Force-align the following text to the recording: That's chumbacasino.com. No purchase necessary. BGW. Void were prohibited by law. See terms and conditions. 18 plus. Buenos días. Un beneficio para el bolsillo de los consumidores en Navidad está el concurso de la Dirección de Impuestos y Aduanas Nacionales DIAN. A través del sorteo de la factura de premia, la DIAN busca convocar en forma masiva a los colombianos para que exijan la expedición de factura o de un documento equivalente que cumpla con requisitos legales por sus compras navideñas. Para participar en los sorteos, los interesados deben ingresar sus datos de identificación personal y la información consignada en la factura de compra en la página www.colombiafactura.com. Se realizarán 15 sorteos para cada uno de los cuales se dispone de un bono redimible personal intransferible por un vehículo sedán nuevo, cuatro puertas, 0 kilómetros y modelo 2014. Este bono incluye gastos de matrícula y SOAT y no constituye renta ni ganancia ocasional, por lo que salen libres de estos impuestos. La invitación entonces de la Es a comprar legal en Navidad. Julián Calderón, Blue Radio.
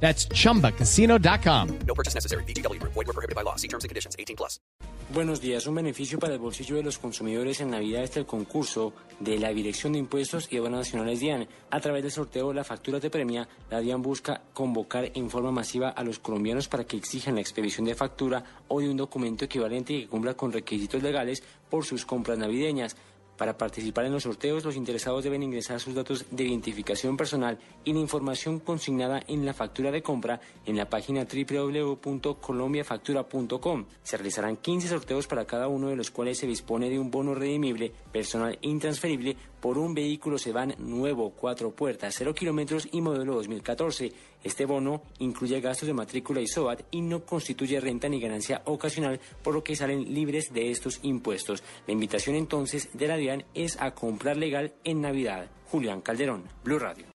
That's 0.00 0.28
chumbacasino.com. 0.28 1.78
No 1.86 1.94
purchase 1.94 2.14
necessary. 2.14 2.44
BGW. 2.44 2.80
Void 2.82 2.94
were 2.94 3.12
prohibited 3.12 3.34
by 3.34 3.42
law. 3.42 3.56
See 3.56 3.68
terms 3.68 3.84
and 3.84 3.88
conditions. 3.88 4.14
18 4.18 4.36
plus. 4.36 4.60
Buenos 5.14 5.40
días. 5.40 5.68
Un 5.68 5.76
beneficio 5.76 6.18
para 6.18 6.32
el 6.32 6.40
bolsillo 6.40 6.74
de 6.74 6.82
los 6.82 6.98
consumidores 6.98 7.60
en 7.60 7.70
Navidad 7.70 8.02
está 8.02 8.18
el 8.18 8.26
concurso 8.26 8.92
de 9.20 9.38
la 9.38 9.50
Dirección 9.50 9.92
de 9.92 10.00
Impuestos 10.00 10.48
y 10.50 10.56
Aduanas 10.56 10.80
Nacionales 10.80 11.20
DIAN. 11.20 11.46
A 11.70 11.80
través 11.80 12.02
del 12.02 12.10
sorteo 12.10 12.48
de 12.48 12.54
la 12.54 12.64
factura 12.64 12.98
de 12.98 13.08
premia, 13.08 13.48
la 13.70 13.80
DIAN 13.80 14.02
busca 14.02 14.42
convocar 14.52 15.12
en 15.14 15.30
forma 15.30 15.52
masiva 15.52 15.90
a 15.90 16.02
los 16.02 16.18
colombianos 16.18 16.66
para 16.66 16.84
que 16.84 16.96
exijan 16.96 17.36
la 17.36 17.40
expedición 17.40 17.86
de 17.86 17.94
factura 17.94 18.42
o 18.66 18.80
de 18.80 18.90
un 18.90 18.96
documento 18.96 19.44
equivalente 19.44 19.94
que 19.94 20.08
cumpla 20.08 20.34
con 20.34 20.52
requisitos 20.52 21.00
legales 21.00 21.40
por 21.70 21.84
sus 21.84 22.04
compras 22.04 22.36
navideñas. 22.36 22.96
Para 23.36 23.58
participar 23.58 24.06
en 24.06 24.12
los 24.12 24.22
sorteos, 24.22 24.64
los 24.64 24.76
interesados 24.76 25.22
deben 25.22 25.42
ingresar 25.42 25.78
sus 25.80 25.94
datos 25.94 26.24
de 26.30 26.44
identificación 26.44 27.14
personal 27.16 27.58
y 27.84 27.92
la 27.92 27.98
información 27.98 28.60
consignada 28.60 29.22
en 29.28 29.44
la 29.44 29.52
factura 29.52 29.90
de 29.90 30.02
compra 30.02 30.40
en 30.64 30.76
la 30.76 30.88
página 30.88 31.26
www.colombiafactura.com. 31.26 33.84
Se 34.02 34.16
realizarán 34.16 34.56
15 34.56 34.88
sorteos 34.88 35.26
para 35.26 35.44
cada 35.44 35.68
uno 35.68 35.88
de 35.88 35.96
los 35.96 36.10
cuales 36.10 36.38
se 36.38 36.46
dispone 36.46 36.88
de 36.88 36.98
un 36.98 37.10
bono 37.10 37.34
redimible 37.34 37.92
personal 38.10 38.56
intransferible 38.62 39.36
por 39.60 39.76
un 39.78 39.94
vehículo 39.94 40.38
sedán 40.38 40.74
nuevo, 40.78 41.30
cuatro 41.30 41.72
puertas, 41.72 42.14
0 42.16 42.34
kilómetros 42.34 42.88
y 42.92 43.00
modelo 43.00 43.34
2014. 43.34 44.12
Este 44.44 44.64
bono 44.64 45.02
incluye 45.18 45.60
gastos 45.60 45.88
de 45.88 45.94
matrícula 45.94 46.40
y 46.40 46.46
SOAT 46.46 46.82
y 46.92 47.00
no 47.00 47.24
constituye 47.24 47.80
renta 47.80 48.08
ni 48.08 48.20
ganancia 48.20 48.62
ocasional, 48.66 49.18
por 49.42 49.54
lo 49.54 49.64
que 49.64 49.74
salen 49.74 50.14
libres 50.14 50.52
de 50.52 50.70
estos 50.70 51.00
impuestos. 51.02 51.64
La 51.86 51.92
invitación 51.92 52.36
entonces 52.36 52.88
de 52.92 53.08
la 53.08 53.16
Es 53.54 53.80
a 53.80 53.92
comprar 53.92 54.36
legal 54.36 54.74
en 54.84 55.00
Navidad. 55.00 55.46
Julián 55.70 56.00
Calderón, 56.00 56.44
Blue 56.62 56.78
Radio. 56.78 57.06